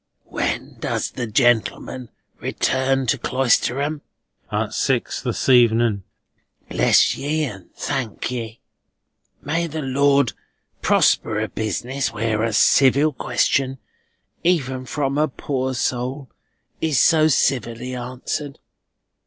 [0.25, 2.09] When does the gentleman
[2.39, 4.01] return to Cloisterham?"
[4.51, 6.01] "At six this evening."
[6.69, 8.61] "Bless ye and thank ye.
[9.43, 10.33] May the Lord
[10.81, 13.77] prosper a business where a civil question,
[14.43, 16.31] even from a poor soul,
[16.81, 18.57] is so civilly answered!"